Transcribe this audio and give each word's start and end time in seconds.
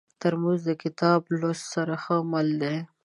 ترموز 0.21 0.59
د 0.69 0.71
کتاب 0.83 1.19
لوست 1.39 1.65
سره 1.73 1.93
ښه 2.03 2.15
مل 2.31 2.47
دی. 2.61 2.77